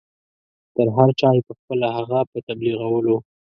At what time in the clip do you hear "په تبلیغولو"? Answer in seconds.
2.31-3.15